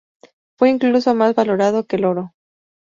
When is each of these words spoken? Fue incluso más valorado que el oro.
Fue 0.57 0.71
incluso 0.71 1.13
más 1.13 1.35
valorado 1.35 1.85
que 1.85 1.97
el 1.97 2.05
oro. 2.05 2.33